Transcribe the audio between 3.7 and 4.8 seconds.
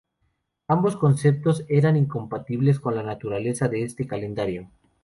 este calendario.